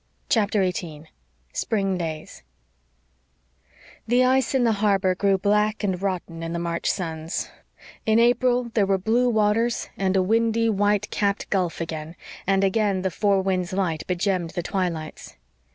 [0.29, 1.09] CHAPTER 18
[1.53, 2.41] SPRING DAYS
[4.07, 7.51] The ice in the harbor grew black and rotten in the March suns;
[8.07, 12.15] in April there were blue waters and a windy, white capped gulf again;
[12.47, 15.37] and again the Four Winds light begemmed the twilights.